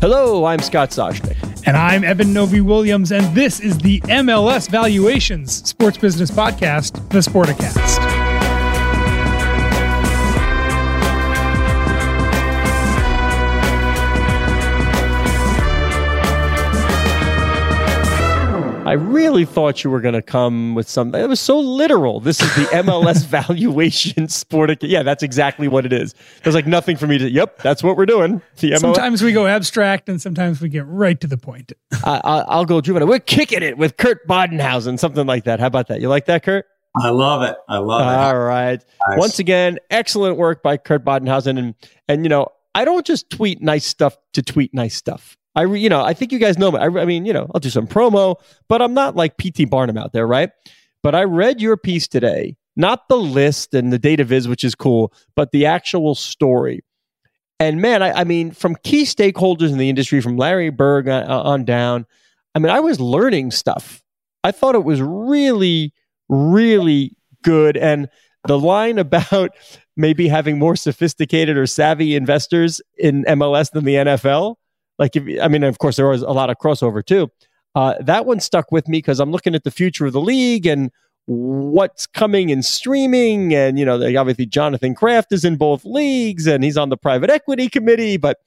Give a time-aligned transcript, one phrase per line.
[0.00, 1.36] Hello, I'm Scott Soshnick.
[1.66, 8.09] And I'm Eben Novy-Williams, and this is the MLS Valuations Sports Business Podcast, the Sporticast.
[18.90, 21.22] I really thought you were going to come with something.
[21.22, 22.18] It was so literal.
[22.18, 24.82] This is the MLS valuation sport.
[24.82, 26.12] Yeah, that's exactly what it is.
[26.42, 27.30] There's like nothing for me to.
[27.30, 28.42] Yep, that's what we're doing.
[28.56, 28.80] The MLS.
[28.80, 31.70] Sometimes we go abstract, and sometimes we get right to the point.
[32.04, 33.06] I, will go juvenile.
[33.06, 35.60] We're kicking it with Kurt Badenhausen, something like that.
[35.60, 36.00] How about that?
[36.00, 36.66] You like that, Kurt?
[37.00, 37.54] I love it.
[37.68, 38.18] I love it.
[38.18, 38.84] All right.
[39.08, 39.18] Nice.
[39.20, 41.74] Once again, excellent work by Kurt Badenhausen, and
[42.08, 45.36] and you know I don't just tweet nice stuff to tweet nice stuff.
[45.60, 46.78] I, you know, I think you guys know me.
[46.78, 48.36] I, I mean, you know, I'll do some promo,
[48.68, 50.50] but I'm not like PT Barnum out there, right?
[51.02, 54.74] But I read your piece today, not the list and the data viz, which is
[54.74, 56.82] cool, but the actual story.
[57.58, 61.24] And man, I, I mean, from key stakeholders in the industry, from Larry Berg on,
[61.24, 62.06] on down,
[62.54, 64.02] I mean, I was learning stuff.
[64.42, 65.92] I thought it was really,
[66.30, 67.76] really good.
[67.76, 68.08] And
[68.46, 69.50] the line about
[69.96, 74.56] maybe having more sophisticated or savvy investors in MLS than the NFL
[75.00, 77.28] like if I mean, of course, there was a lot of crossover too.
[77.74, 80.66] Uh, that one stuck with me because I'm looking at the future of the league
[80.66, 80.90] and
[81.26, 83.54] what's coming in streaming.
[83.54, 87.30] And, you know, obviously Jonathan Kraft is in both leagues and he's on the private
[87.30, 88.16] equity committee.
[88.16, 88.38] But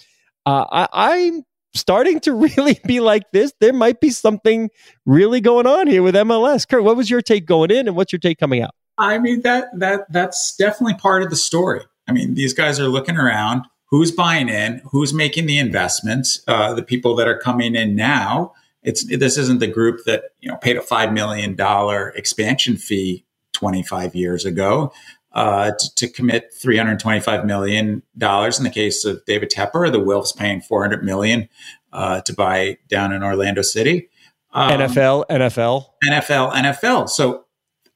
[0.46, 1.44] uh, I, I'm
[1.74, 3.53] starting to really be like this.
[3.59, 4.69] There might be something
[5.06, 6.68] really going on here with MLS.
[6.68, 8.75] Kurt, what was your take going in and what's your take coming out?
[8.97, 11.81] I mean, that, that, that's definitely part of the story.
[12.08, 13.63] I mean, these guys are looking around
[13.94, 18.52] who's buying in, who's making the investments, uh, the people that are coming in now.
[18.81, 23.24] It's this isn't the group that you know paid a five million dollar expansion fee
[23.52, 24.92] 25 years ago
[25.34, 29.92] uh, to, to, commit 325 million dollars in the case of David Tepper.
[29.92, 31.48] The Wilfs paying 400 million
[31.92, 34.10] uh, to buy down in Orlando City.
[34.54, 37.10] Um, NFL, NFL, NFL, NFL.
[37.10, 37.43] So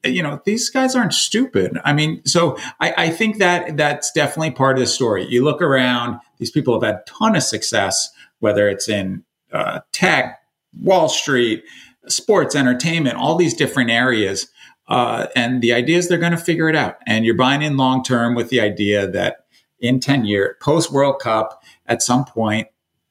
[0.03, 1.79] you know these guys aren't stupid.
[1.83, 5.25] I mean so I, I, think that that's definitely part of the story.
[5.27, 8.09] You look around these people have had ton of success
[8.39, 10.39] whether it's in uh, tech
[10.81, 11.63] wall street
[12.07, 14.47] sports entertainment all these different areas
[14.87, 16.97] uh, and the idea is they're going to figure it out.
[17.05, 19.45] And you're buying in long term with the idea that
[19.79, 22.67] in 10 years post world cup at some point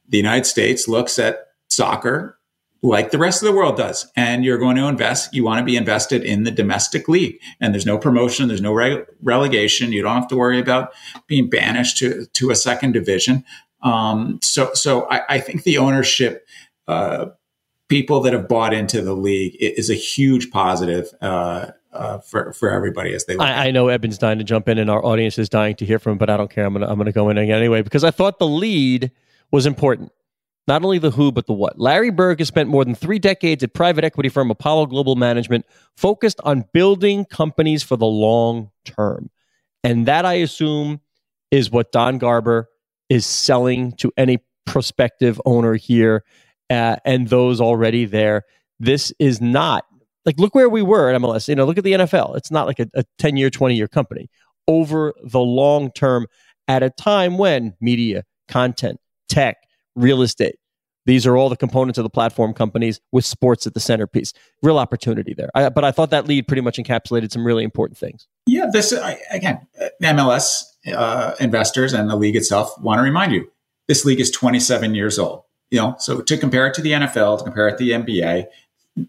[0.08, 2.35] the united states looks at soccer
[2.82, 4.10] like the rest of the world does.
[4.16, 7.40] And you're going to invest, you want to be invested in the domestic league.
[7.60, 9.92] And there's no promotion, there's no re- relegation.
[9.92, 10.92] You don't have to worry about
[11.26, 13.44] being banished to, to a second division.
[13.82, 16.46] Um, so so I, I, think the ownership,
[16.88, 17.26] uh,
[17.88, 21.08] people that have bought into the league is a huge positive.
[21.20, 23.38] Uh, uh, for for everybody as they.
[23.38, 25.98] I, I, know Eben's dying to jump in, and our audience is dying to hear
[25.98, 26.66] from him, but I don't care.
[26.66, 29.10] I'm gonna I'm gonna go in anyway because I thought the lead
[29.50, 30.12] was important.
[30.68, 31.78] Not only the who, but the what.
[31.78, 35.64] Larry Berg has spent more than three decades at private equity firm Apollo Global Management,
[35.96, 39.30] focused on building companies for the long term.
[39.84, 41.00] And that, I assume,
[41.52, 42.68] is what Don Garber
[43.08, 46.24] is selling to any prospective owner here
[46.70, 48.42] uh, and those already there.
[48.80, 49.84] This is not
[50.24, 51.46] like, look where we were at MLS.
[51.46, 52.36] You know, look at the NFL.
[52.36, 54.28] It's not like a 10 year, 20 year company.
[54.66, 56.26] Over the long term,
[56.66, 58.98] at a time when media, content,
[59.28, 59.56] tech,
[59.96, 60.56] real estate.
[61.06, 64.32] These are all the components of the platform companies with sports at the centerpiece.
[64.62, 65.50] Real opportunity there.
[65.54, 68.26] I, but I thought that lead pretty much encapsulated some really important things.
[68.46, 68.92] Yeah, this
[69.30, 69.66] again,
[70.02, 73.50] MLS uh, investors and the league itself want to remind you
[73.86, 75.44] this league is 27 years old.
[75.70, 78.46] You know, so to compare it to the NFL, to compare it to the NBA,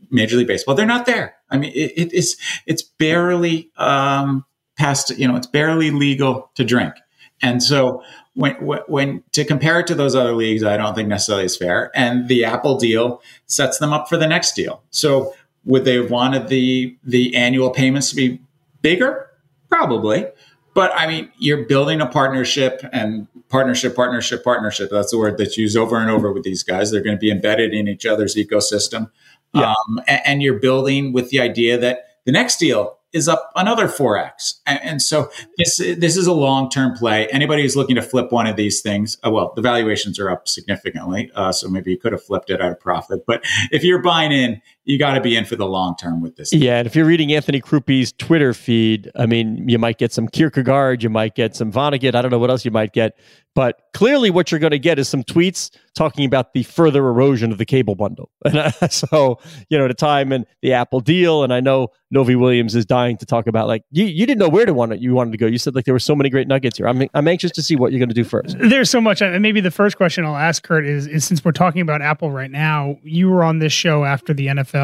[0.10, 1.36] Major League Baseball, they're not there.
[1.50, 2.36] I mean, it, it's
[2.66, 4.44] it's barely um,
[4.78, 5.18] past.
[5.18, 6.96] You know, it's barely legal to drink,
[7.42, 8.04] and so
[8.38, 8.54] when,
[8.88, 11.92] when to compare it to those other leagues, I don't think necessarily is fair.
[11.96, 14.84] And the Apple deal sets them up for the next deal.
[14.92, 15.34] So
[15.66, 18.40] would they have wanted the the annual payments to be
[18.84, 19.28] bigger?
[19.70, 20.28] Probably.
[20.76, 24.92] But I mean, you're building a partnership and partnership, partnership, partnership.
[24.92, 26.92] That's the word that's used over and over with these guys.
[26.92, 29.10] They're going to be embedded in each other's ecosystem.
[29.56, 29.72] Yeah.
[29.72, 33.88] Um, and, and, you're building with the idea that the next deal is up another
[33.88, 34.56] 4x.
[34.66, 37.28] And, and so this, this is a long term play.
[37.28, 40.48] Anybody who's looking to flip one of these things, uh, well, the valuations are up
[40.48, 41.32] significantly.
[41.36, 43.26] Uh, so maybe you could have flipped it at a profit.
[43.26, 46.38] But if you're buying in, you got to be in for the long term with
[46.38, 46.54] this.
[46.54, 46.78] Yeah.
[46.78, 51.04] And if you're reading Anthony Crupi's Twitter feed, I mean, you might get some Kierkegaard,
[51.04, 52.16] you might get some Vonnegut.
[52.16, 53.20] I don't know what else you might get.
[53.54, 57.52] But clearly, what you're going to get is some tweets talking about the further erosion
[57.52, 58.30] of the cable bundle.
[58.46, 59.40] And uh, so,
[59.70, 61.44] you know, at the time and the Apple deal.
[61.44, 64.66] And I know Novy-Williams is dying to talk about like you, you didn't know where
[64.66, 65.48] to want it, you wanted to go.
[65.48, 66.88] You said like there were so many great nuggets here.
[66.88, 68.56] I'm I'm anxious to see what you're going to do first.
[68.60, 69.22] There's so much.
[69.22, 72.32] And maybe the first question I'll ask Kurt is is since we're talking about Apple
[72.32, 74.77] right now, you were on this show after the NFL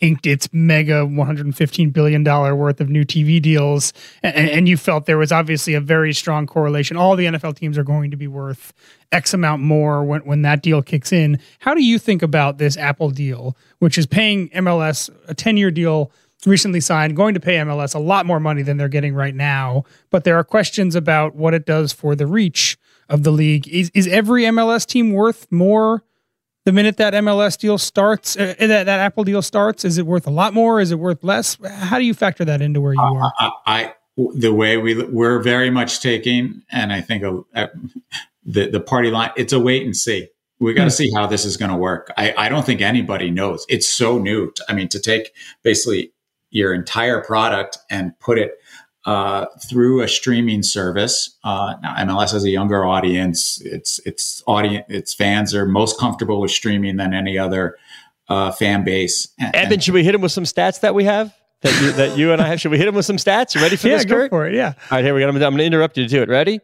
[0.00, 3.92] inked its mega 115 billion dollar worth of new TV deals,
[4.22, 6.96] and, and, you felt there was obviously a very strong correlation.
[6.96, 8.72] All the NFL teams are going to be worth
[9.10, 11.40] X amount more when when that deal kicks in.
[11.58, 15.70] How do you think about this Apple deal, which is paying MLS a 10 year
[15.70, 16.12] deal?
[16.46, 19.84] recently signed, going to pay MLS a lot more money than they're getting right now.
[20.10, 23.66] But there are questions about what it does for the reach of the league.
[23.66, 26.04] Is, is every MLS team worth more
[26.68, 29.86] the minute that MLS deal starts, uh, that, that Apple deal starts?
[29.86, 30.82] Is it worth a lot more?
[30.82, 31.56] Is it worth less?
[31.66, 33.32] How do you factor that into where you uh, are?
[33.38, 33.94] I, I,
[34.34, 37.68] the way we we're very much taking, and I think uh,
[38.44, 39.30] the the party line.
[39.34, 40.28] It's a wait and see.
[40.58, 40.96] We got to hmm.
[40.96, 42.12] see how this is going to work.
[42.18, 43.64] I, I don't think anybody knows.
[43.70, 44.52] It's so new.
[44.68, 45.32] I mean, to take
[45.62, 46.12] basically
[46.50, 48.58] your entire product and put it
[49.08, 51.38] uh, through a streaming service.
[51.42, 53.58] Uh, now, MLS has a younger audience.
[53.62, 57.78] Its its audience, its fans are most comfortable with streaming than any other
[58.28, 59.28] uh, fan base.
[59.38, 61.34] And, Eben, should we hit him with some stats that we have?
[61.62, 62.60] That you, that you and I have.
[62.60, 63.54] Should we hit him with some stats?
[63.54, 64.28] You ready for yeah, this, Kurt?
[64.28, 64.54] for it.
[64.54, 64.74] Yeah.
[64.90, 65.28] All right, here we go.
[65.28, 66.28] I'm, I'm going to interrupt you to do it.
[66.28, 66.60] Ready?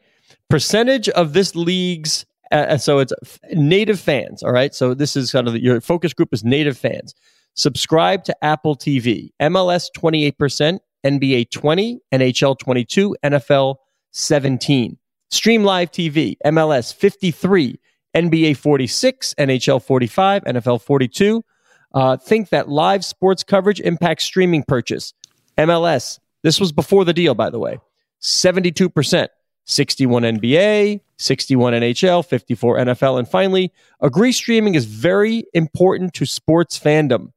[0.50, 3.14] Percentage of this league's uh, uh so it's
[3.54, 4.42] native fans.
[4.42, 4.74] All right.
[4.74, 7.14] So this is kind of the, your focus group is native fans.
[7.54, 9.30] Subscribe to Apple TV.
[9.40, 13.76] MLS 28%, NBA 20, NHL 22, NFL
[14.10, 14.98] 17.
[15.30, 17.78] Stream Live TV, MLS 53,
[18.14, 21.44] NBA 46, NHL 45, NFL 42.
[21.92, 25.12] Uh, think that live sports coverage impacts streaming purchase.
[25.58, 27.78] MLS, this was before the deal, by the way,
[28.20, 29.28] 72%,
[29.64, 33.18] 61 NBA, 61 NHL, 54 NFL.
[33.18, 37.32] And finally, agree streaming is very important to sports fandom.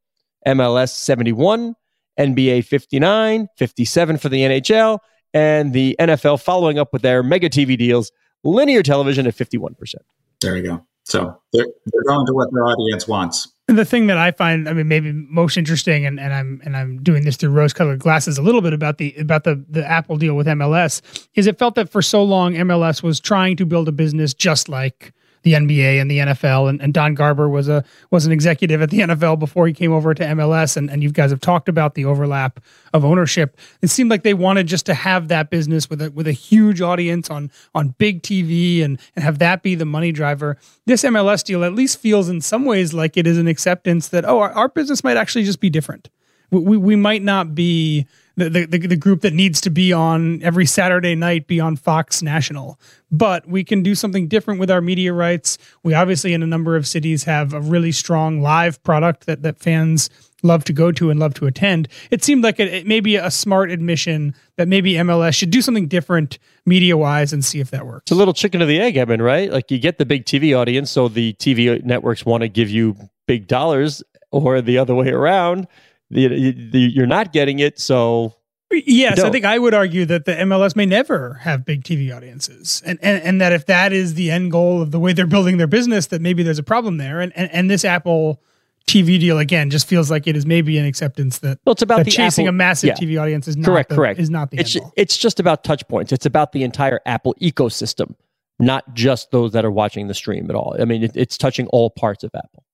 [0.48, 1.76] MLS 71,
[2.20, 5.00] NBA 59, 57 for the NHL,
[5.34, 8.12] and the NFL following up with their mega TV deals,
[8.44, 9.96] linear television at 51%.
[10.42, 10.86] There you go.
[11.04, 13.48] So they're, they're going to what their audience wants.
[13.70, 16.76] And The thing that I find, I mean, maybe most interesting, and, and I'm and
[16.76, 20.18] I'm doing this through rose-colored glasses a little bit about the about the the Apple
[20.18, 21.02] deal with MLS,
[21.36, 24.70] is it felt that for so long MLS was trying to build a business just
[24.70, 25.14] like
[25.48, 26.70] the NBA and the NFL.
[26.70, 29.94] And, and, Don Garber was a was an executive at the NFL before he came
[29.94, 30.76] over to MLS.
[30.76, 32.60] And, and you guys have talked about the overlap
[32.94, 33.58] of ownership.
[33.82, 36.82] It seemed like they wanted just to have that business with a with a huge
[36.82, 40.58] audience on on big TV and and have that be the money driver.
[40.86, 44.26] This MLS deal at least feels in some ways like it is an acceptance that
[44.26, 46.10] oh our, our business might actually just be different.
[46.52, 50.42] We, we, we might not be the, the, the group that needs to be on
[50.44, 52.80] every Saturday night be on Fox National.
[53.12, 55.58] But we can do something different with our media rights.
[55.84, 59.58] We obviously, in a number of cities, have a really strong live product that, that
[59.60, 60.10] fans
[60.44, 61.88] love to go to and love to attend.
[62.12, 65.64] It seemed like it, it may be a smart admission that maybe MLS should do
[65.64, 68.04] something different media wise and see if that works.
[68.04, 69.52] It's a little chicken of the egg, Eben, right?
[69.52, 72.96] Like you get the big TV audience, so the TV networks want to give you
[73.26, 75.68] big dollars, or the other way around
[76.10, 77.80] you're not getting it.
[77.80, 78.34] So
[78.70, 82.84] Yes, I think I would argue that the MLS may never have big TV audiences,
[82.86, 85.56] and, and and that if that is the end goal of the way they're building
[85.58, 87.22] their business, that maybe there's a problem there.
[87.22, 88.42] And and, and this Apple
[88.86, 92.06] TV deal again just feels like it is maybe an acceptance that well, it's about
[92.08, 92.96] chasing Apple, a massive yeah.
[92.96, 93.90] TV audience is not correct.
[93.90, 96.12] The, correct is not the it's it's just about touch points.
[96.12, 98.16] It's about the entire Apple ecosystem,
[98.60, 100.76] not just those that are watching the stream at all.
[100.78, 102.66] I mean, it, it's touching all parts of Apple.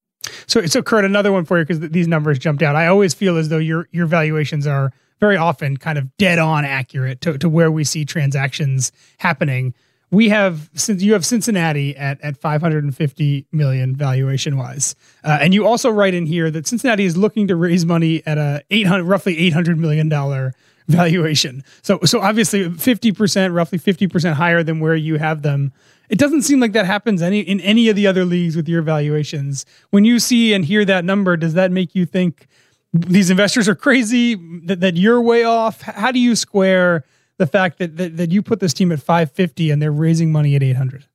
[0.48, 2.76] So, so Kurt, another one for you because th- these numbers jumped out.
[2.76, 6.66] I always feel as though your your valuations are very often kind of dead on
[6.66, 9.74] accurate to, to where we see transactions happening.
[10.12, 15.66] We have since you have Cincinnati at at 550 million valuation wise, uh, and you
[15.66, 19.38] also write in here that Cincinnati is looking to raise money at a 800 roughly
[19.40, 20.54] 800 million dollar
[20.88, 21.64] valuation.
[21.82, 25.72] So so obviously 50 percent, roughly 50 percent higher than where you have them
[26.10, 28.82] It doesn't seem like that happens any in any of the other leagues with your
[28.82, 29.66] valuations.
[29.90, 32.48] When you see and hear that number, does that make you think
[32.94, 34.36] these investors are crazy?
[34.66, 35.82] That, that you're way off?
[35.82, 37.04] How do you square
[37.38, 40.56] the fact that, that that you put this team at 550 and they're raising money
[40.56, 41.06] at 800?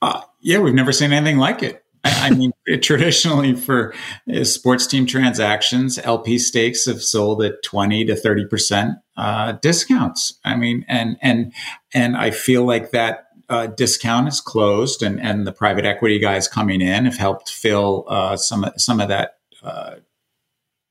[0.00, 1.84] Uh, yeah, we've never seen anything like it.
[2.04, 2.52] I, mean,
[2.82, 3.94] traditionally for
[4.32, 10.38] uh, sports team transactions, LP stakes have sold at 20 to 30 percent uh, discounts.
[10.44, 11.52] I mean, and and
[11.92, 16.48] and I feel like that uh, discount is closed, and and the private equity guys
[16.48, 19.96] coming in have helped fill uh, some some of that uh,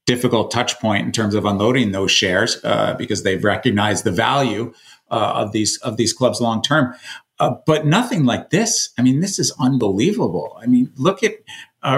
[0.06, 4.74] difficult touch point in terms of unloading those shares uh, because they've recognized the value
[5.10, 6.94] uh, of these of these clubs long term.
[7.40, 8.90] Uh, but nothing like this.
[8.98, 10.58] I mean, this is unbelievable.
[10.62, 11.34] I mean, look at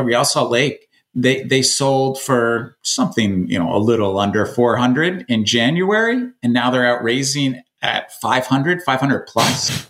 [0.04, 0.88] Real Salt Lake.
[1.14, 6.70] They they sold for something you know a little under 400 in January, and now
[6.72, 9.88] they're out raising at 500, 500 plus.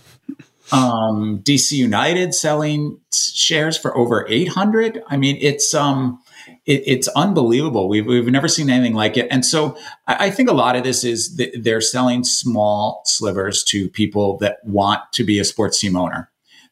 [0.72, 5.03] Um, DC United selling shares for over 800.
[5.07, 6.19] I mean, it's um,
[6.65, 7.88] it, it's unbelievable.
[7.88, 9.27] We've, we've never seen anything like it.
[9.29, 13.89] And so I, I think a lot of this is they're selling small slivers to
[13.89, 16.31] people that want to be a sports team owner,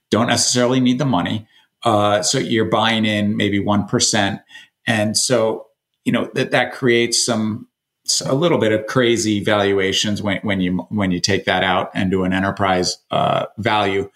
[0.10, 1.48] don't necessarily need the money.
[1.84, 4.42] Uh, so you're buying in maybe 1%.
[4.88, 5.68] And so,
[6.06, 7.68] you know, that, that creates some,
[8.26, 12.12] a little bit of crazy valuations when, when you, when you take that out and
[12.12, 14.10] do an enterprise, uh, value.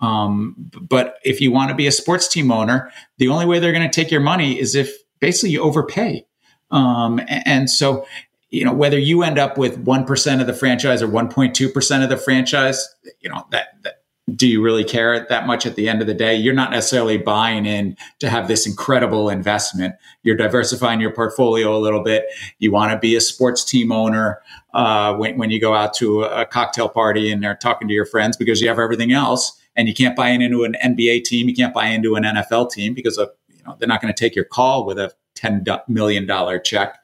[0.00, 3.72] Um, but if you want to be a sports team owner, the only way they're
[3.72, 6.26] going to take your money is if basically you overpay.
[6.70, 8.06] Um, and so,
[8.50, 12.16] you know, whether you end up with 1% of the franchise or 1.2% of the
[12.16, 12.88] franchise,
[13.20, 14.03] you know, that, that
[14.34, 16.34] do you really care that much at the end of the day?
[16.34, 19.96] You're not necessarily buying in to have this incredible investment.
[20.22, 22.24] You're diversifying your portfolio a little bit.
[22.58, 24.40] You want to be a sports team owner
[24.72, 28.06] uh, when, when you go out to a cocktail party and they're talking to your
[28.06, 31.48] friends because you have everything else and you can't buy into an NBA team.
[31.48, 33.30] You can't buy into an NFL team because of
[33.66, 36.28] know, they're not going to take your call with a $10 million
[36.62, 36.98] check.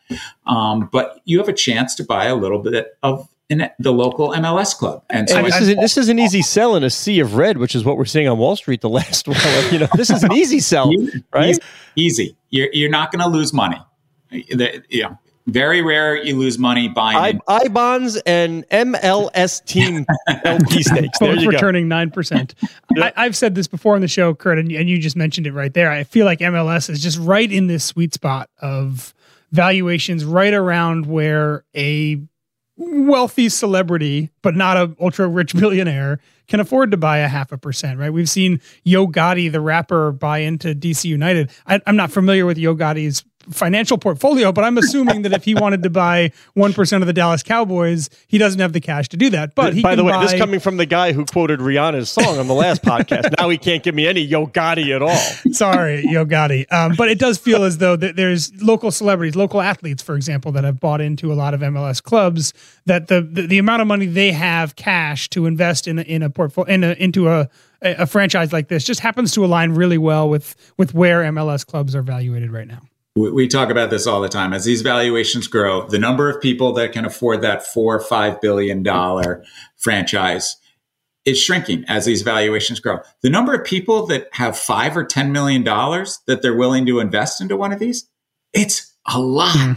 [0.47, 4.31] Um, but you have a chance to buy a little bit of in the local
[4.31, 5.03] MLS club.
[5.11, 7.35] And so and this, I, is, this is an easy sell in a sea of
[7.35, 9.73] red, which is what we're seeing on Wall Street the last while.
[9.73, 10.91] You know, this is an easy sell,
[11.35, 11.51] right?
[11.51, 11.61] Easy.
[11.97, 12.37] easy.
[12.51, 13.81] You're, you're not going to lose money.
[14.31, 20.07] The, you know, very rare you lose money buying I, I bonds and MLS team
[20.45, 21.19] LP stakes.
[21.19, 22.55] There Both returning nine percent.
[23.17, 25.75] I've said this before on the show, Kurt, and, and you just mentioned it right
[25.75, 25.91] there.
[25.91, 29.13] I feel like MLS is just right in this sweet spot of
[29.51, 32.23] valuations, right around where a
[32.81, 36.19] wealthy celebrity, but not a ultra rich billionaire,
[36.49, 38.13] can afford to buy a half a percent, right?
[38.13, 41.51] We've seen Yo Gotti, the rapper, buy into DC United.
[41.67, 45.55] I, am not familiar with Yo Gotti's financial portfolio, but I'm assuming that if he
[45.55, 49.31] wanted to buy 1% of the Dallas Cowboys, he doesn't have the cash to do
[49.31, 49.55] that.
[49.55, 50.25] But by the way, buy...
[50.25, 53.39] this coming from the guy who quoted Rihanna's song on the last podcast.
[53.39, 55.53] Now he can't give me any Yo Gotti at all.
[55.53, 56.71] Sorry, Yo Gotti.
[56.73, 60.53] Um, but it does feel as though that there's local celebrities, local athletes, for example,
[60.53, 62.53] that have bought into a lot of MLS clubs
[62.87, 66.23] that the, the, the amount of money they have cash to invest in a, in
[66.23, 67.49] a portfolio, in a, into a,
[67.83, 71.95] a franchise like this just happens to align really well with, with where MLS clubs
[71.95, 72.81] are valuated right now
[73.17, 74.53] we talk about this all the time.
[74.53, 78.41] As these valuations grow the number of people that can afford that four or five
[78.41, 79.45] billion dollar
[79.77, 80.57] franchise
[81.25, 83.01] is shrinking as these valuations grow.
[83.23, 87.01] The number of people that have five or ten million dollars that they're willing to
[87.01, 88.09] invest into one of these
[88.53, 89.55] it's a lot.
[89.55, 89.77] Mm.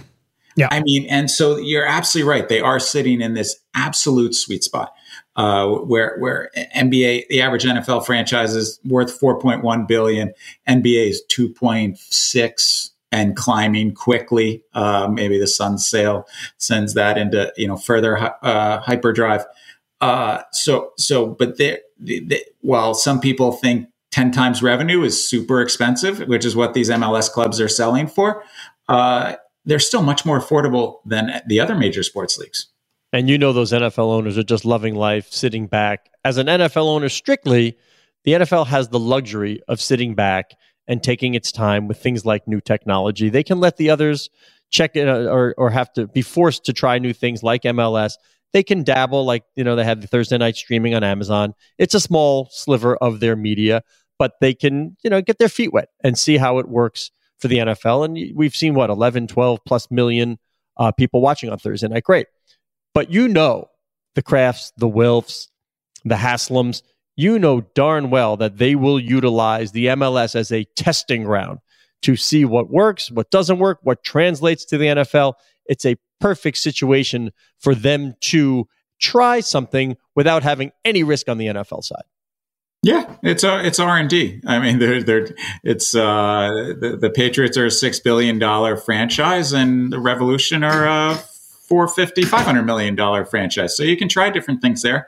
[0.55, 0.67] yeah.
[0.71, 2.47] I mean and so you're absolutely right.
[2.47, 4.93] They are sitting in this absolute sweet spot
[5.35, 10.33] uh, where where NBA the average NFL franchise is worth 4.1 billion,
[10.67, 14.63] NBA is 2.6 and climbing quickly.
[14.73, 16.27] Uh, maybe the Suns sale
[16.57, 19.45] sends that into you know further uh, hyperdrive.
[20.01, 21.79] Uh, so so, but they,
[22.61, 27.31] while some people think ten times revenue is super expensive, which is what these MLS
[27.31, 28.43] clubs are selling for,
[28.89, 32.67] uh, they're still much more affordable than the other major sports leagues.
[33.13, 36.09] And you know those NFL owners are just loving life, sitting back.
[36.25, 37.77] As an NFL owner, strictly,
[38.23, 40.55] the NFL has the luxury of sitting back
[40.87, 43.29] and taking its time with things like new technology.
[43.29, 44.29] They can let the others
[44.69, 48.13] check it uh, or, or have to be forced to try new things like MLS.
[48.51, 51.53] They can dabble, like, you know, they have the Thursday night streaming on Amazon.
[51.77, 53.83] It's a small sliver of their media,
[54.19, 57.47] but they can, you know, get their feet wet and see how it works for
[57.47, 58.05] the NFL.
[58.05, 60.37] And we've seen what, 11, 12 plus million
[60.77, 62.03] uh, people watching on Thursday night.
[62.03, 62.27] Great.
[62.93, 63.69] But you know,
[64.15, 65.47] the Krafts, the Wilfs,
[66.05, 66.83] the Haslams,
[67.15, 71.59] you know darn well that they will utilize the MLS as a testing ground
[72.01, 75.33] to see what works, what doesn't work, what translates to the NFL.
[75.65, 78.67] It's a perfect situation for them to
[78.99, 82.03] try something without having any risk on the NFL side.
[82.81, 84.41] Yeah, it's uh, it's R and D.
[84.45, 85.27] I mean, they're, they're
[85.63, 90.85] it's uh, the, the Patriots are a six billion dollar franchise, and the Revolution are
[90.85, 91.15] a
[91.69, 93.77] 450 500 million dollar franchise.
[93.77, 95.07] So you can try different things there.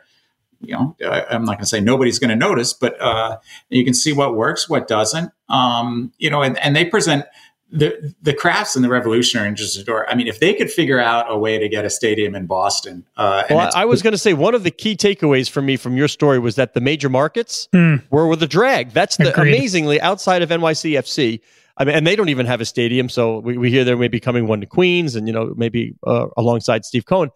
[0.62, 3.38] You know, I, am not going to say nobody's going to notice, but uh,
[3.70, 5.32] you can see what works, what doesn't.
[5.50, 7.26] Um, you know, and, and they present
[7.72, 9.86] the the Krafts and the Revolution are interesting.
[10.08, 13.06] I mean, if they could figure out a way to get a stadium in Boston,
[13.18, 15.98] uh, well, I was going to say one of the key takeaways for me from
[15.98, 17.96] your story was that the major markets hmm.
[18.12, 18.92] were with a drag.
[18.92, 19.56] That's the Agreed.
[19.56, 21.42] amazingly outside of NYCFC.
[21.78, 24.08] I mean, and they don't even have a stadium, so we, we hear there may
[24.08, 27.32] be coming one to Queens, and you know maybe uh, alongside Steve Cohen.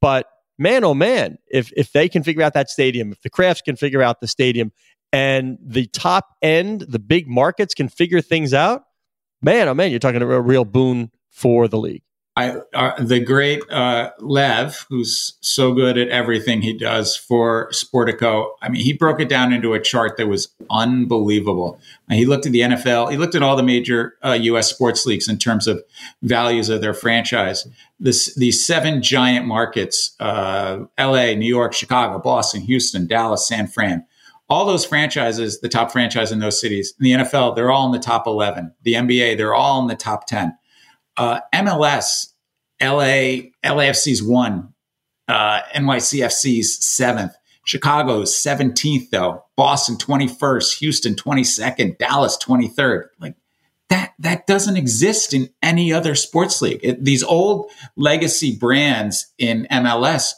[0.00, 0.26] But
[0.62, 3.76] man, oh man, if if they can figure out that stadium, if the Krafts can
[3.76, 4.72] figure out the stadium,
[5.12, 8.84] and the top end, the big markets can figure things out
[9.42, 12.02] man, oh man, you're talking a real boon for the league.
[12.34, 18.52] I, uh, the great uh, Lev, who's so good at everything he does for Sportico.
[18.62, 21.78] I mean, he broke it down into a chart that was unbelievable.
[22.08, 24.70] And he looked at the NFL, he looked at all the major uh, U.S.
[24.70, 25.82] sports leagues in terms of
[26.22, 27.68] values of their franchise.
[28.00, 34.06] This, these seven giant markets: uh, L.A., New York, Chicago, Boston, Houston, Dallas, San Fran
[34.48, 37.92] all those franchises, the top franchise in those cities, in the NFL, they're all in
[37.92, 38.74] the top 11.
[38.82, 40.52] The NBA, they're all in the top 10.
[41.16, 42.28] Uh, MLS,
[42.80, 44.72] LA, LAFC's one,
[45.28, 53.04] uh, NYCFC's seventh, Chicago's 17th, though, Boston 21st, Houston 22nd, Dallas 23rd.
[53.20, 53.36] Like
[53.88, 56.80] that, that doesn't exist in any other sports league.
[56.82, 60.32] It, these old legacy brands in MLS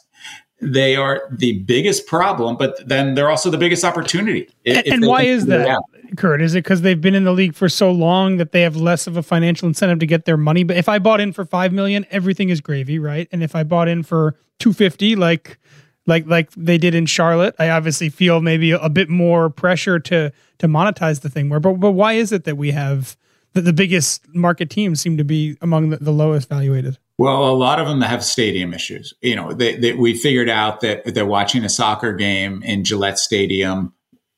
[0.61, 4.49] they are the biggest problem, but then they're also the biggest opportunity.
[4.65, 5.79] and, and why is that,
[6.17, 6.41] Kurt?
[6.41, 9.07] Is it because they've been in the league for so long that they have less
[9.07, 10.65] of a financial incentive to get their money?
[10.65, 13.29] But if I bought in for five million, everything is gravy, right?
[13.33, 15.59] And if I bought in for two fifty, like
[16.07, 19.99] like like they did in Charlotte, I obviously feel maybe a, a bit more pressure
[20.01, 21.61] to to monetize the thing more.
[21.61, 23.17] But but why is it that we have
[23.55, 26.99] that the biggest market teams seem to be among the, the lowest valuated?
[27.17, 29.15] Well, a lot of them have stadium issues.
[29.21, 33.19] You know, they, they, we figured out that they're watching a soccer game in Gillette
[33.19, 33.95] Stadium,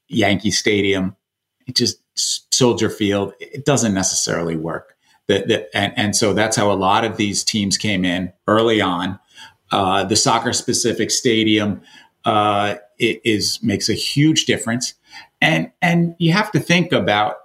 [0.08, 1.16] Yankee Stadium,
[1.66, 1.98] it just
[2.52, 3.32] Soldier Field.
[3.40, 4.94] It doesn't necessarily work.
[5.28, 8.80] That, that and, and so that's how a lot of these teams came in early
[8.80, 9.18] on.
[9.72, 11.82] Uh, the soccer specific stadium
[12.24, 14.94] uh, is makes a huge difference,
[15.40, 17.36] and and you have to think about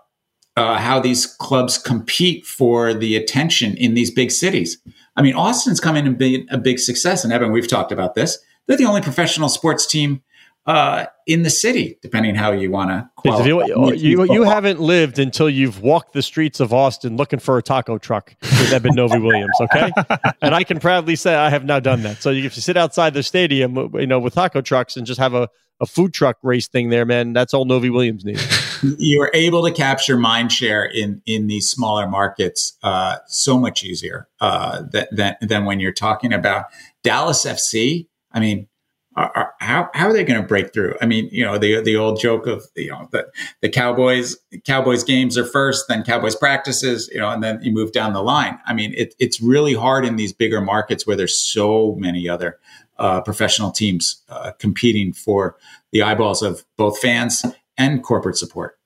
[0.58, 4.78] uh, how these clubs compete for the attention in these big cities.
[5.16, 7.24] I mean, Austin's coming and been a big success.
[7.24, 8.38] And Eben, we've talked about this.
[8.68, 10.22] They're the only professional sports team
[10.68, 13.10] uh, in the city, depending how you want to.
[13.36, 17.64] You, you, you, haven't lived until you've walked the streets of Austin looking for a
[17.64, 19.92] taco truck with Eben Novy-Williams, okay?
[20.42, 22.22] and I can proudly say I have now done that.
[22.22, 25.34] So if you sit outside the stadium, you know, with taco trucks and just have
[25.34, 28.71] a, a food truck race thing there, man, that's all Novy-Williams needs.
[28.82, 33.84] You are able to capture mind share in in these smaller markets uh, so much
[33.84, 36.66] easier uh, than, than when you're talking about
[37.04, 38.08] Dallas FC.
[38.32, 38.68] I mean,
[39.16, 40.96] are, are, how how are they going to break through?
[41.02, 43.28] I mean, you know, the the old joke of you know the
[43.62, 47.92] the Cowboys Cowboys games are first, then Cowboys practices, you know, and then you move
[47.92, 48.58] down the line.
[48.66, 52.60] I mean, it, it's really hard in these bigger markets where there's so many other
[52.98, 55.58] uh, professional teams uh, competing for
[55.92, 57.44] the eyeballs of both fans
[57.82, 58.78] and corporate support.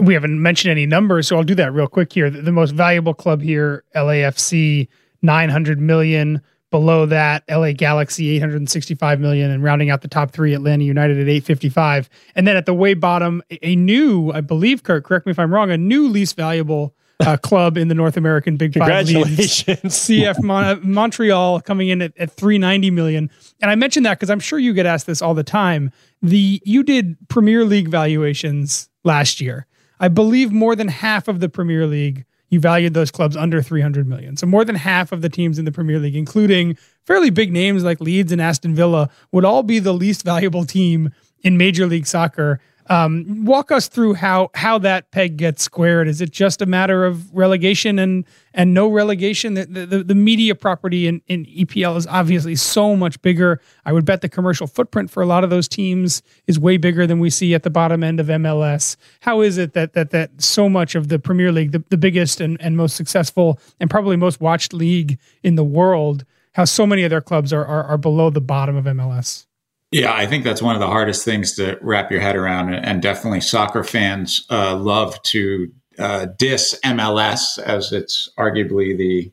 [0.00, 2.28] We haven't mentioned any numbers, so I'll do that real quick here.
[2.28, 4.88] The, the most valuable club here, LAFC,
[5.22, 6.42] 900 million.
[6.70, 11.28] Below that, LA Galaxy, 865 million, and rounding out the top three, Atlanta United at
[11.28, 12.10] 855.
[12.34, 15.54] And then at the way bottom, a new, I believe, Kurt, correct me if I'm
[15.54, 19.06] wrong, a new least valuable uh, club in the North American Big Five.
[19.06, 19.94] Congratulations.
[19.94, 23.30] CF Mon- Montreal coming in at, at 390 million.
[23.60, 25.90] And I mentioned that because I'm sure you get asked this all the time.
[26.22, 29.66] The you did Premier League valuations last year.
[30.00, 32.24] I believe more than half of the Premier League
[32.54, 34.36] you valued those clubs under 300 million.
[34.36, 37.84] So more than half of the teams in the Premier League, including fairly big names
[37.84, 42.06] like Leeds and Aston Villa, would all be the least valuable team in Major League
[42.06, 42.60] Soccer.
[42.90, 46.06] Um, walk us through how how that peg gets squared.
[46.06, 49.54] Is it just a matter of relegation and and no relegation?
[49.54, 53.60] The the, the media property in, in EPL is obviously so much bigger.
[53.86, 57.06] I would bet the commercial footprint for a lot of those teams is way bigger
[57.06, 58.96] than we see at the bottom end of MLS.
[59.20, 62.40] How is it that that that so much of the Premier League, the, the biggest
[62.40, 67.02] and, and most successful and probably most watched league in the world, how so many
[67.02, 69.46] of their clubs are, are, are below the bottom of MLS?
[69.94, 72.74] Yeah, I think that's one of the hardest things to wrap your head around.
[72.74, 79.30] And definitely soccer fans uh, love to uh, diss MLS as it's arguably the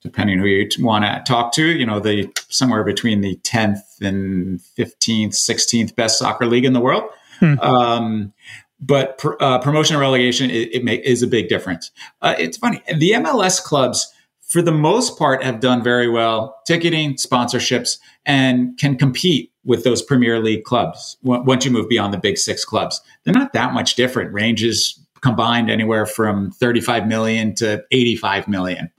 [0.00, 4.60] depending who you want to talk to, you know, the somewhere between the 10th and
[4.78, 7.04] 15th, 16th best soccer league in the world.
[7.38, 7.60] Hmm.
[7.60, 8.32] Um,
[8.80, 11.90] but pr- uh, promotion and relegation it, it may, is a big difference.
[12.22, 12.82] Uh, it's funny.
[12.88, 18.96] The MLS clubs, for the most part, have done very well ticketing, sponsorships, and can
[18.96, 21.16] compete with those Premier League clubs.
[21.22, 24.32] once you move beyond the big six clubs, they're not that much different.
[24.32, 28.90] Ranges combined anywhere from 35 million to 85 million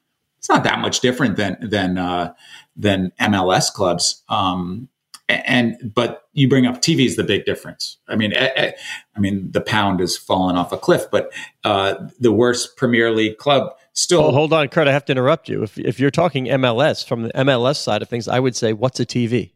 [0.43, 2.33] it's not that much different than than uh,
[2.75, 4.23] than MLS clubs.
[4.27, 4.89] Um,
[5.29, 7.97] and but you bring up TV is the big difference.
[8.09, 8.73] I mean, I,
[9.15, 11.31] I mean the pound has fallen off a cliff, but
[11.63, 14.33] uh, the worst Premier League club still.
[14.33, 14.89] Hold on, Kurt.
[14.89, 15.63] I have to interrupt you.
[15.63, 18.99] If if you're talking MLS from the MLS side of things, I would say, what's
[18.99, 19.51] a TV?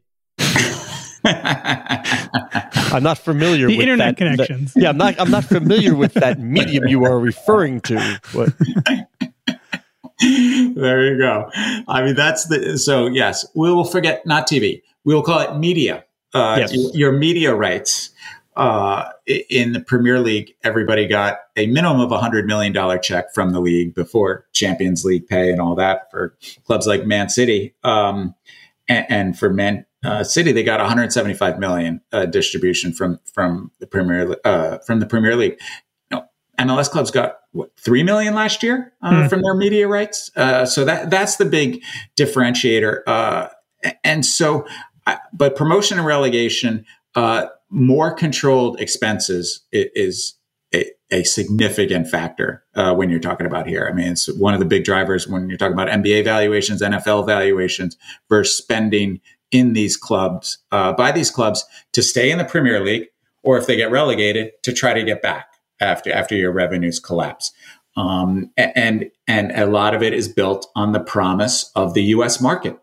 [2.93, 4.73] I'm not familiar the with internet that, connections.
[4.73, 5.19] That, yeah, I'm not.
[5.19, 8.19] I'm not familiar with that medium you are referring to.
[8.33, 8.53] But
[10.19, 11.49] there you go.
[11.87, 14.81] I mean, that's the so yes, we will forget not TV.
[15.03, 16.05] We will call it media.
[16.33, 16.73] Uh, yes.
[16.93, 18.11] Your media rights
[18.55, 20.53] uh, in the Premier League.
[20.63, 25.05] Everybody got a minimum of a hundred million dollar check from the league before Champions
[25.05, 27.73] League pay and all that for clubs like Man City.
[27.83, 28.35] Um,
[28.89, 33.87] and, and, for Man uh, City, they got 175 million uh, distribution from from the
[33.87, 35.59] Premier uh, from the Premier League.
[36.59, 39.29] MLS clubs got what three million last year uh, mm.
[39.29, 40.31] from their media rights.
[40.35, 41.83] Uh, so that that's the big
[42.15, 43.01] differentiator.
[43.05, 43.47] Uh,
[44.03, 44.65] and so,
[45.33, 50.35] but promotion and relegation, uh, more controlled expenses is
[50.73, 53.87] a, a significant factor uh, when you're talking about here.
[53.89, 57.25] I mean, it's one of the big drivers when you're talking about NBA valuations, NFL
[57.25, 57.97] valuations
[58.29, 63.07] versus spending in these clubs uh, by these clubs to stay in the Premier League,
[63.43, 65.47] or if they get relegated, to try to get back
[65.79, 67.51] after after your revenues collapse.
[67.95, 72.39] Um, and and a lot of it is built on the promise of the U.S.
[72.39, 72.77] market,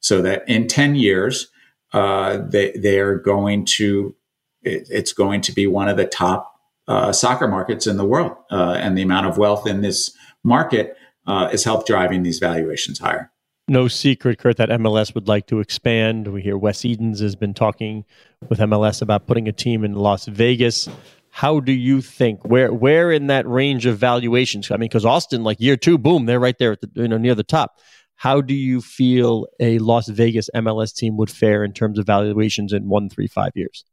[0.00, 1.48] so that in ten years
[1.92, 4.14] uh, they they are going to
[4.62, 6.54] it, it's going to be one of the top
[6.86, 10.96] uh, soccer markets in the world, uh, and the amount of wealth in this market
[11.26, 13.30] uh, is help driving these valuations higher.
[13.68, 16.28] No secret, Kurt, that MLS would like to expand.
[16.28, 18.04] We hear Wes Edens has been talking
[18.48, 20.88] with MLS about putting a team in Las Vegas
[21.30, 24.70] how do you think where where in that range of valuations?
[24.72, 27.18] I mean, because Austin, like year two, boom, they're right there at the you know
[27.18, 27.78] near the top.
[28.16, 32.72] How do you feel a Las Vegas MLS team would fare in terms of valuations
[32.72, 33.84] in one, three, five years?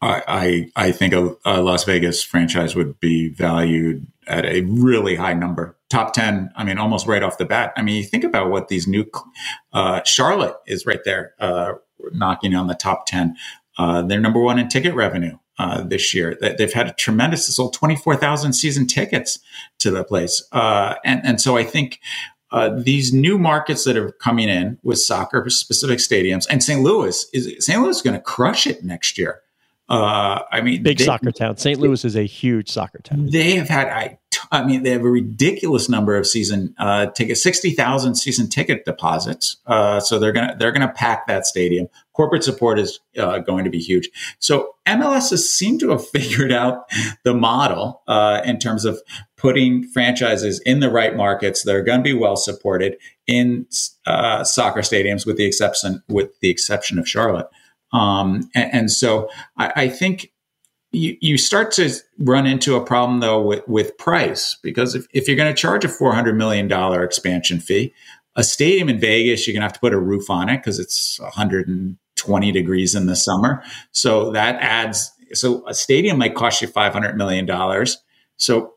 [0.00, 0.22] I
[0.76, 5.34] I, I think a, a Las Vegas franchise would be valued at a really high
[5.34, 6.50] number, top ten.
[6.56, 7.72] I mean, almost right off the bat.
[7.76, 9.04] I mean, you think about what these new
[9.72, 11.74] uh, Charlotte is right there, uh,
[12.12, 13.36] knocking on the top ten.
[13.78, 16.36] Uh, they're number one in ticket revenue uh, this year.
[16.40, 19.38] That they've had a tremendous, sold 24,000 season tickets
[19.78, 20.46] to the place.
[20.52, 22.00] Uh, and, and so I think
[22.50, 26.82] uh, these new markets that are coming in with soccer specific stadiums and St.
[26.82, 27.80] Louis is St.
[27.80, 29.41] Louis is going to crush it next year.
[29.92, 31.58] Uh, I mean, big they, soccer town.
[31.58, 31.78] St.
[31.78, 33.26] Louis is a huge soccer town.
[33.26, 34.18] They have had, I,
[34.50, 38.86] I mean, they have a ridiculous number of season uh, tickets, sixty thousand season ticket
[38.86, 39.58] deposits.
[39.66, 41.88] Uh, so they're gonna they're gonna pack that stadium.
[42.14, 44.08] Corporate support is uh, going to be huge.
[44.38, 46.88] So MLS has seemed to have figured out
[47.22, 48.98] the model uh, in terms of
[49.36, 53.66] putting franchises in the right markets that are going to be well supported in
[54.06, 57.48] uh, soccer stadiums, with the exception with the exception of Charlotte.
[57.92, 59.28] Um, and, and, so
[59.58, 60.32] I, I think
[60.92, 65.26] you, you start to run into a problem though with, with price because if, if
[65.26, 66.70] you're going to charge a $400 million
[67.02, 67.92] expansion fee,
[68.36, 70.78] a stadium in Vegas, you're going to have to put a roof on it because
[70.78, 73.62] it's 120 degrees in the summer.
[73.90, 77.46] So that adds, so a stadium might cost you $500 million.
[78.36, 78.74] So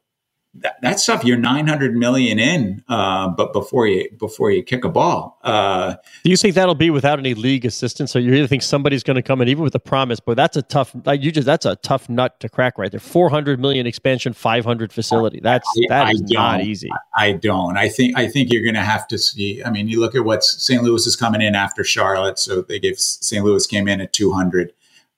[0.60, 4.90] that, that stuff you're 900 million in uh, but before you before you kick a
[4.90, 8.12] ball uh, do you think that'll be without any league assistance?
[8.12, 10.58] So you really think somebody's going to come in even with a promise but that's
[10.58, 13.00] a tough like you just that's a tough nut to crack right there.
[13.00, 15.40] 400 million expansion 500 facility.
[15.42, 16.90] That's that is not easy.
[17.16, 17.78] I, I don't.
[17.78, 20.24] I think i think you're going to have to see i mean you look at
[20.24, 24.02] what st louis is coming in after charlotte so they gave st louis came in
[24.02, 24.74] at 200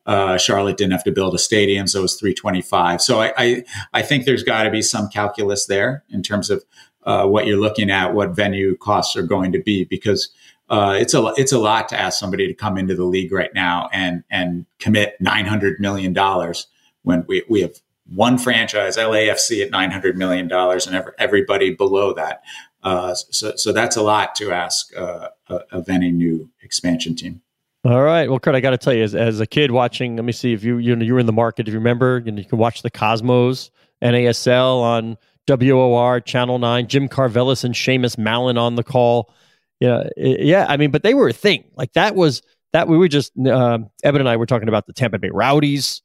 [0.07, 3.01] uh, Charlotte didn't have to build a stadium, so it was 325.
[3.01, 6.63] So I, I, I think there's got to be some calculus there in terms of
[7.03, 10.29] uh, what you're looking at, what venue costs are going to be, because
[10.69, 13.53] uh, it's a it's a lot to ask somebody to come into the league right
[13.53, 16.67] now and and commit 900 million dollars
[17.03, 17.75] when we we have
[18.09, 22.43] one franchise, LAFC, at 900 million dollars, and every, everybody below that.
[22.83, 27.41] Uh, so so that's a lot to ask uh, of any new expansion team.
[27.87, 28.29] All right.
[28.29, 30.51] Well, Kurt, I got to tell you, as, as a kid watching, let me see
[30.51, 31.69] if you you know, you were in the market.
[31.69, 33.71] If you remember, you, know, you can watch the Cosmos
[34.01, 39.33] NASL on WOR, Channel 9, Jim Karvellas and Seamus Malin on the call.
[39.79, 40.65] Yeah, yeah.
[40.67, 41.63] I mean, but they were a thing.
[41.77, 42.41] Like that was
[42.73, 46.01] that we were just uh, Eben and I were talking about the Tampa Bay Rowdies.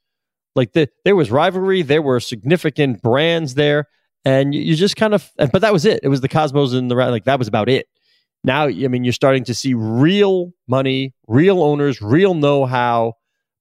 [0.54, 3.88] Like the, there was rivalry, there were significant brands there,
[4.24, 5.28] and you, you just kind of.
[5.36, 5.98] But that was it.
[6.04, 7.24] It was the Cosmos and the like.
[7.24, 7.88] That was about it.
[8.44, 13.14] Now, I mean, you're starting to see real money, real owners, real know-how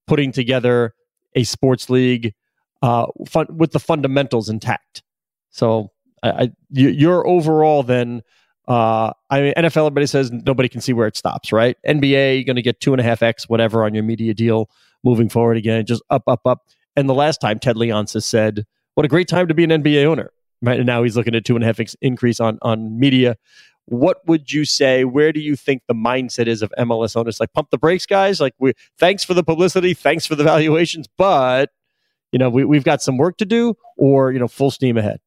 [0.08, 0.96] putting together
[1.36, 2.34] a sports league
[2.82, 5.04] uh, fun, with the fundamentals intact.
[5.52, 5.91] So,
[6.24, 8.22] I, your overall then
[8.67, 11.78] uh, I mean, NFL, everybody says nobody can see where it stops, right?
[11.88, 14.70] NBA, you're going to get two and a half X, whatever, on your media deal
[15.04, 16.67] moving forward again, just up, up, up.
[16.96, 20.06] And the last time Ted Leonsis said, what a great time to be an NBA
[20.06, 20.78] owner, right?
[20.78, 23.36] And now he's looking at two and a half X increase on, on media.
[23.91, 25.04] What would you say?
[25.04, 27.39] Where do you think the mindset is of MLS owners?
[27.41, 28.39] Like, pump the brakes, guys.
[28.39, 31.71] Like, we thanks for the publicity, thanks for the valuations, but
[32.32, 35.19] you know, we, we've got some work to do, or you know, full steam ahead.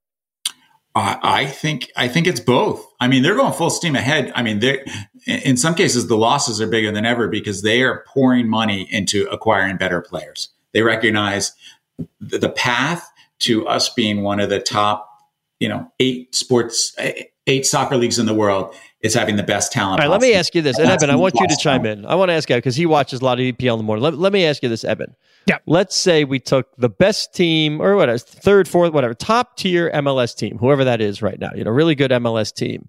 [0.96, 2.86] I think I think it's both.
[3.00, 4.32] I mean, they're going full steam ahead.
[4.36, 4.84] I mean, they
[5.26, 9.26] in some cases the losses are bigger than ever because they are pouring money into
[9.26, 10.50] acquiring better players.
[10.72, 11.52] They recognize
[12.20, 15.13] the path to us being one of the top,
[15.60, 16.94] you know, eight sports,
[17.46, 20.00] eight soccer leagues in the world is having the best talent.
[20.00, 20.12] All right, possible.
[20.12, 22.06] let me ask you this, and, and Eben, I want you to chime in.
[22.06, 24.02] I want to ask you because he watches a lot of EPL in the morning.
[24.02, 25.14] Let, let me ask you this, Eben.
[25.46, 25.58] Yeah.
[25.66, 30.34] Let's say we took the best team or whatever, third, fourth, whatever, top tier MLS
[30.34, 32.88] team, whoever that is right now, you know, really good MLS team.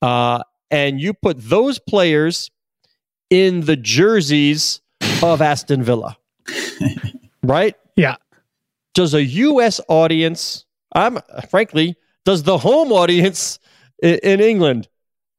[0.00, 2.50] Uh, and you put those players
[3.30, 4.80] in the jerseys
[5.22, 6.16] of Aston Villa.
[7.42, 7.74] right?
[7.96, 8.16] Yeah.
[8.94, 13.58] Does a US audience, I'm frankly, does the home audience
[14.02, 14.88] in, in England,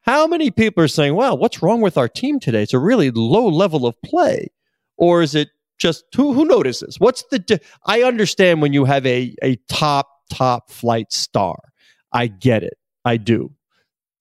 [0.02, 2.64] how many people are saying, wow, what's wrong with our team today?
[2.64, 4.52] It's a really low level of play.
[4.98, 7.00] Or is it just who who notices?
[7.00, 7.40] What's the?
[7.40, 11.58] Di- I understand when you have a a top top flight star.
[12.12, 12.78] I get it.
[13.06, 13.52] I do.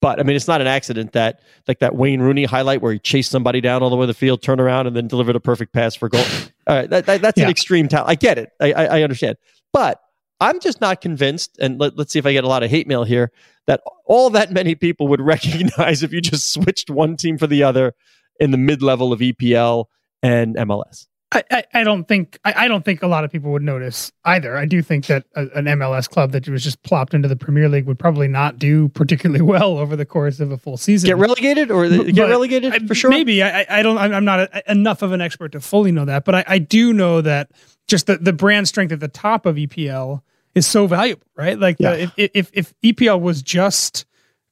[0.01, 2.99] But I mean, it's not an accident that like that Wayne Rooney highlight where he
[2.99, 5.39] chased somebody down all the way to the field, turned around, and then delivered a
[5.39, 6.25] perfect pass for goal.
[6.67, 7.45] all right, that, that, that's yeah.
[7.45, 8.09] an extreme talent.
[8.09, 8.51] I get it.
[8.59, 9.37] I, I, I understand.
[9.71, 10.01] But
[10.43, 11.57] I'm just not convinced.
[11.59, 13.31] And let, let's see if I get a lot of hate mail here.
[13.65, 17.63] That all that many people would recognize if you just switched one team for the
[17.63, 17.93] other
[18.39, 19.85] in the mid level of EPL
[20.21, 21.07] and MLS.
[21.35, 24.55] I, I, don't think I, I, don't think a lot of people would notice either.
[24.55, 27.67] I do think that a, an MLS club that was just plopped into the Premier
[27.67, 31.07] League would probably not do particularly well over the course of a full season.
[31.07, 33.09] Get relegated or get but relegated for sure.
[33.09, 33.97] Maybe I, I don't.
[33.97, 36.93] I'm not a, enough of an expert to fully know that, but I, I do
[36.93, 37.49] know that
[37.87, 40.21] just the, the brand strength at the top of EPL
[40.55, 41.57] is so valuable, right?
[41.59, 41.95] Like yeah.
[41.95, 44.05] the, if, if if EPL was just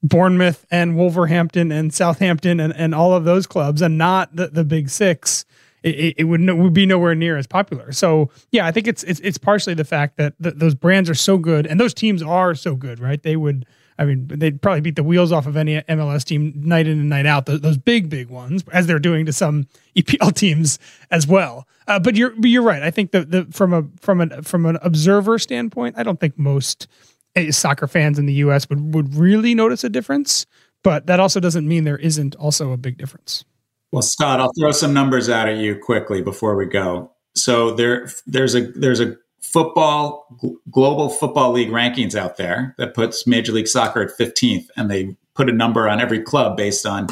[0.03, 4.63] Bournemouth and Wolverhampton and Southampton and, and all of those clubs and not the, the
[4.63, 5.45] big six
[5.83, 7.91] it, it would, no, would be nowhere near as popular.
[7.91, 11.15] So yeah, I think it's it's it's partially the fact that th- those brands are
[11.15, 13.21] so good and those teams are so good, right?
[13.21, 13.65] They would.
[14.01, 17.07] I mean, they'd probably beat the wheels off of any MLS team night in and
[17.07, 17.45] night out.
[17.45, 20.79] Those, those big, big ones, as they're doing to some EPL teams
[21.11, 21.67] as well.
[21.87, 22.81] Uh, but you're but you're right.
[22.81, 26.39] I think that the from a from an from an observer standpoint, I don't think
[26.39, 26.87] most
[27.35, 28.67] eh, soccer fans in the U.S.
[28.69, 30.47] would would really notice a difference.
[30.83, 33.45] But that also doesn't mean there isn't also a big difference.
[33.91, 37.11] Well, Scott, I'll throw some numbers out at you quickly before we go.
[37.35, 40.27] So there, there's a there's a football
[40.69, 45.15] global football league rankings out there that puts Major League Soccer at 15th, and they
[45.36, 47.08] put a number on every club based on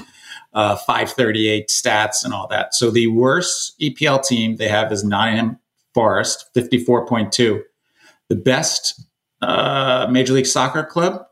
[0.54, 2.74] uh, 538 stats and all that.
[2.74, 5.60] So the worst EPL team they have is Nottingham
[5.94, 7.62] Forest, 54.2.
[8.30, 9.02] The best
[9.42, 11.26] uh, Major League Soccer club,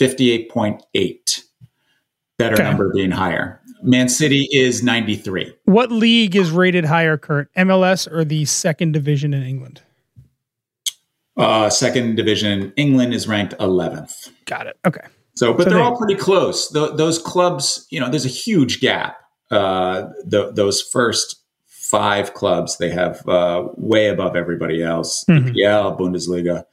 [0.00, 1.42] 58.8.
[2.38, 2.62] Better okay.
[2.62, 3.60] number being higher.
[3.82, 5.54] Man City is 93.
[5.64, 7.52] What league is rated higher, Kurt?
[7.54, 9.82] MLS or the second division in England?
[11.38, 14.30] Uh, second division England is ranked 11th.
[14.44, 14.76] Got it.
[14.86, 15.06] Okay.
[15.34, 16.68] So, but so they're they, all pretty close.
[16.68, 19.18] Th- those clubs, you know, there's a huge gap.
[19.50, 25.24] Uh, the, those first five clubs, they have uh, way above everybody else.
[25.28, 25.50] Mm-hmm.
[25.50, 26.64] EPL, Bundesliga,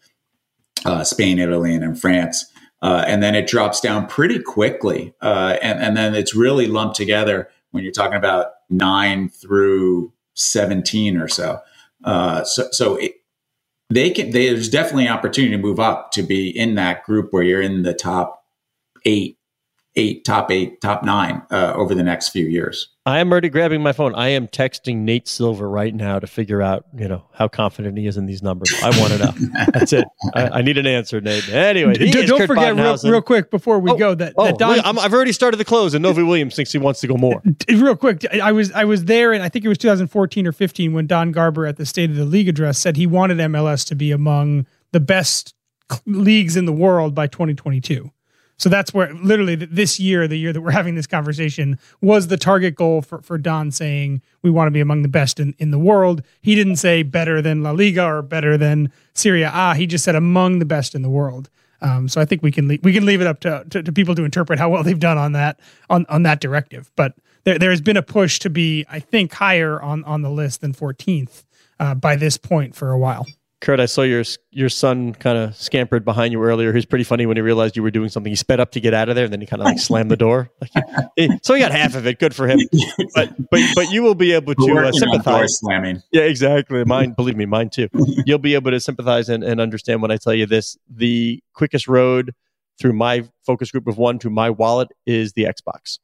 [0.84, 2.44] uh, Spain, Italy, and France.
[2.82, 5.14] Uh, and then it drops down pretty quickly.
[5.22, 11.18] Uh, and, and then it's really lumped together when you're talking about nine through 17
[11.18, 11.60] or so.
[12.04, 13.14] Uh, so so it,
[13.90, 17.44] they can, there's definitely an opportunity to move up to be in that group where
[17.44, 18.44] you're in the top
[19.06, 19.38] eight,
[19.96, 22.95] eight, top eight, top nine uh, over the next few years.
[23.08, 24.16] I am already grabbing my phone.
[24.16, 28.08] I am texting Nate Silver right now to figure out, you know, how confident he
[28.08, 28.74] is in these numbers.
[28.82, 29.34] I want to know.
[29.74, 30.08] That's it.
[30.34, 31.48] I, I, need an answer, Nate.
[31.50, 34.80] Anyway, don't, don't forget real, real, quick before we oh, go that, oh, that Don,
[34.80, 37.44] i have already started the close, and Novy-Williams thinks he wants to go more.
[37.70, 40.94] Real quick, I was I was there, and I think it was 2014 or 15
[40.94, 43.96] when Don Garber at the State of the League address said he wanted MLS to
[43.96, 45.54] be among the best
[46.08, 48.10] leagues in the world by 2022.
[48.58, 52.38] So that's where literally this year, the year that we're having this conversation, was the
[52.38, 55.72] target goal for, for Don saying we want to be among the best in, in
[55.72, 56.22] the world.
[56.42, 59.76] He didn't say better than La Liga or better than Serie A.
[59.76, 61.50] He just said among the best in the world.
[61.82, 63.92] Um, so I think we can le- we can leave it up to, to, to
[63.92, 66.90] people to interpret how well they've done on that on on that directive.
[66.96, 70.32] But there there has been a push to be I think higher on on the
[70.32, 71.44] list than 14th
[71.80, 73.26] uh, by this point for a while.
[73.66, 76.72] Kurt, I saw your your son kind of scampered behind you earlier.
[76.72, 78.32] He was pretty funny when he realized you were doing something.
[78.32, 80.12] He sped up to get out of there, and then he kind of like slammed
[80.12, 80.52] the door.
[80.62, 82.20] Like, so he got half of it.
[82.20, 82.60] Good for him.
[83.16, 85.58] But but but you will be able to uh, sympathize.
[85.58, 86.04] slamming.
[86.12, 86.86] Yeah, exactly.
[86.86, 87.90] Mine, believe me, mine too.
[88.28, 90.78] You'll be able to sympathize and, and understand when I tell you this.
[90.88, 92.36] The quickest road
[92.80, 95.98] through my focus group of one to my wallet is the Xbox.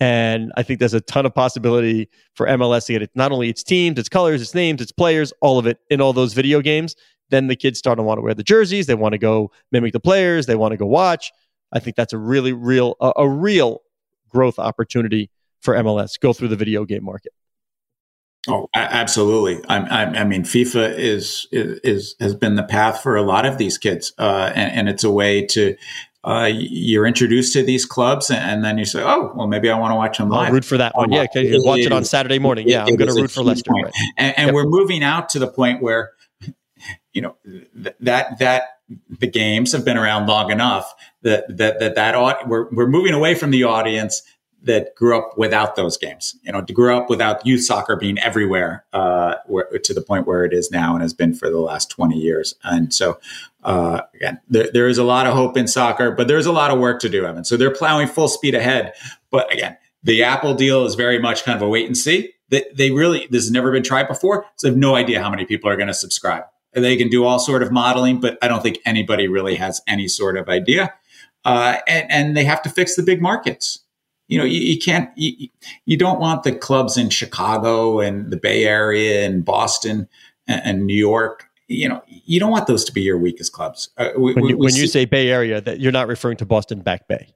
[0.00, 3.48] And I think there's a ton of possibility for MLS to get it, not only
[3.48, 6.60] its teams, its colors, its names, its players, all of it in all those video
[6.60, 6.96] games.
[7.30, 8.86] Then the kids start to want to wear the jerseys.
[8.86, 10.46] They want to go mimic the players.
[10.46, 11.32] They want to go watch.
[11.72, 13.82] I think that's a really real, a, a real
[14.28, 15.30] growth opportunity
[15.60, 16.18] for MLS.
[16.20, 17.32] Go through the video game market.
[18.46, 19.64] Oh, absolutely.
[19.68, 23.46] I, I, I, mean, FIFA is, is, is has been the path for a lot
[23.46, 25.74] of these kids, uh, and, and, it's a way to
[26.24, 29.92] uh, you're introduced to these clubs, and then you say, "Oh, well, maybe I want
[29.92, 31.22] to watch them live." I'll root for that one, yeah.
[31.22, 32.66] Because you watch it on Saturday morning.
[32.66, 33.70] Yeah, I'm going to root for Leicester.
[33.70, 33.92] Right.
[34.16, 34.54] And, and yep.
[34.54, 36.12] we're moving out to the point where,
[37.12, 38.62] you know, th- that that
[39.18, 43.34] the games have been around long enough that that that that we're we're moving away
[43.34, 44.22] from the audience
[44.64, 46.36] that grew up without those games.
[46.42, 50.44] You know, grew up without youth soccer being everywhere, uh, where, to the point where
[50.44, 52.54] it is now and has been for the last 20 years.
[52.64, 53.18] And so,
[53.62, 56.70] uh, again, there, there is a lot of hope in soccer, but there's a lot
[56.70, 57.44] of work to do, Eben.
[57.44, 58.94] So they're plowing full speed ahead.
[59.30, 62.32] But again, the Apple deal is very much kind of a wait and see.
[62.48, 64.46] They, they really, this has never been tried before.
[64.56, 66.44] So they have no idea how many people are going to subscribe.
[66.72, 70.08] They can do all sort of modeling, but I don't think anybody really has any
[70.08, 70.92] sort of idea.
[71.44, 73.83] Uh, and, and they have to fix the big markets
[74.28, 75.48] you know, you, you can't, you,
[75.84, 80.08] you, don't want the clubs in Chicago and the Bay Area and Boston
[80.46, 81.48] and, and New York.
[81.68, 83.90] You know, you don't want those to be your weakest clubs.
[83.96, 86.80] Uh, we, when you, when you say Bay Area, that you're not referring to Boston
[86.80, 87.34] Back Bay.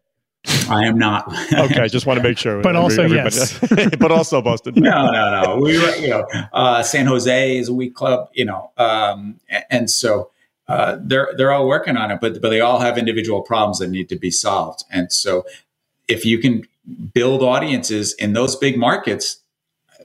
[0.68, 1.26] I am not.
[1.52, 2.60] okay, I just want to make sure.
[2.62, 3.58] but also, yes.
[3.98, 4.74] but also Boston.
[4.76, 5.56] no, no, no.
[5.60, 8.28] We, you know, uh, San Jose is a weak club.
[8.34, 10.30] You know, um, and so
[10.68, 13.88] uh, they're they're all working on it, but but they all have individual problems that
[13.88, 14.84] need to be solved.
[14.90, 15.44] And so,
[16.06, 16.66] if you can
[17.12, 19.40] build audiences in those big markets,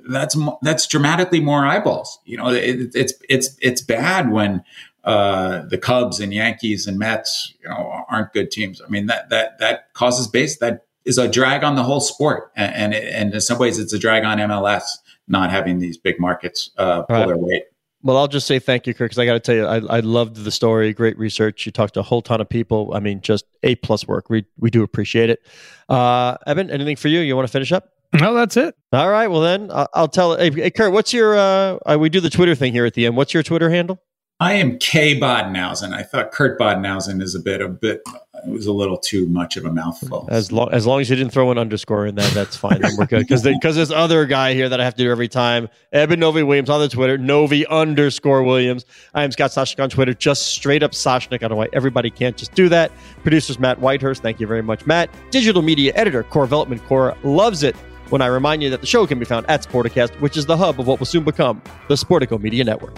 [0.10, 2.20] that's that's dramatically more eyeballs.
[2.26, 4.64] You know, it, it's it's it's bad when
[5.04, 8.82] uh, the Cubs and Yankees and Mets, you know, aren't good teams.
[8.82, 12.52] I mean, that that that causes base that is a drag on the whole sport,
[12.56, 14.84] and and, it, and in some ways, it's a drag on MLS
[15.28, 17.28] not having these big markets uh, pull right.
[17.28, 17.64] their weight.
[18.04, 20.00] Well, I'll just say thank you, Kurt, because I got to tell you, I, I
[20.02, 20.94] loved the story.
[20.94, 21.66] Great research.
[21.66, 22.92] You talked to a whole ton of people.
[22.94, 24.30] I mean, just A plus work.
[24.30, 25.40] We we do appreciate it.
[25.88, 27.22] Uh, Eben, anything for you?
[27.22, 27.90] You want to finish up?
[28.14, 28.76] No, that's it.
[28.92, 29.28] All right.
[29.28, 30.38] Well, then I'll, I'll tell.
[30.38, 31.36] Hey, hey, Kurt, what's your?
[31.36, 33.16] Uh, we do the Twitter thing here at the end.
[33.16, 34.00] What's your Twitter handle?
[34.40, 35.94] I am K Badenhausen.
[35.94, 38.02] I thought Kurt Badenhausen is a bit a bit
[38.46, 40.28] it was a little too much of a mouthful.
[40.30, 42.82] As long as long as you didn't throw an underscore in that, that's fine.
[42.82, 45.28] Then we're good because because this other guy here that I have to do every
[45.28, 48.86] time, Eben Novy-Williams on the Twitter, Novi underscore Williams.
[49.14, 51.36] I am Scott Soshnick on Twitter, just straight up Soshnick.
[51.36, 52.92] I don't know why everybody can't just do that.
[53.22, 55.10] Producers Matt Whitehurst, thank you very much, Matt.
[55.32, 57.76] Digital media editor Core Development Core loves it
[58.10, 60.58] when I remind you that the show can be found at Sporticast, which is the
[60.58, 62.98] hub of what will soon become the Sportico Media Network.